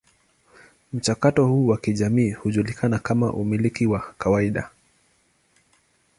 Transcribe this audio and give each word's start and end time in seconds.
Mchakato 0.93 1.45
huu 1.47 1.67
wa 1.67 1.77
kijamii 1.77 2.31
hujulikana 2.31 2.99
kama 2.99 3.33
umiliki 3.33 3.85
wa 3.85 4.13
kawaida. 4.17 4.69